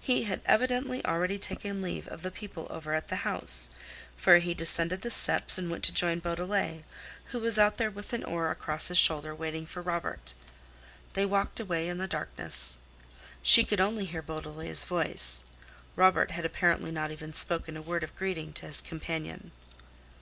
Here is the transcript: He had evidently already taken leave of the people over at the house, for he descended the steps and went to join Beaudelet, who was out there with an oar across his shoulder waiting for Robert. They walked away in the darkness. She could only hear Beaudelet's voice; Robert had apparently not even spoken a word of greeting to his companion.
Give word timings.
He 0.00 0.22
had 0.22 0.42
evidently 0.46 1.04
already 1.04 1.38
taken 1.38 1.82
leave 1.82 2.06
of 2.06 2.22
the 2.22 2.30
people 2.30 2.68
over 2.70 2.94
at 2.94 3.08
the 3.08 3.24
house, 3.26 3.72
for 4.16 4.38
he 4.38 4.54
descended 4.54 5.02
the 5.02 5.10
steps 5.10 5.58
and 5.58 5.68
went 5.68 5.82
to 5.86 5.92
join 5.92 6.20
Beaudelet, 6.20 6.84
who 7.32 7.40
was 7.40 7.58
out 7.58 7.76
there 7.76 7.90
with 7.90 8.12
an 8.12 8.22
oar 8.22 8.52
across 8.52 8.86
his 8.86 8.98
shoulder 8.98 9.34
waiting 9.34 9.66
for 9.66 9.82
Robert. 9.82 10.34
They 11.14 11.26
walked 11.26 11.58
away 11.58 11.88
in 11.88 11.98
the 11.98 12.06
darkness. 12.06 12.78
She 13.42 13.64
could 13.64 13.80
only 13.80 14.04
hear 14.04 14.22
Beaudelet's 14.22 14.84
voice; 14.84 15.46
Robert 15.96 16.30
had 16.30 16.44
apparently 16.44 16.92
not 16.92 17.10
even 17.10 17.34
spoken 17.34 17.76
a 17.76 17.82
word 17.82 18.04
of 18.04 18.14
greeting 18.14 18.52
to 18.52 18.66
his 18.66 18.80
companion. 18.80 19.50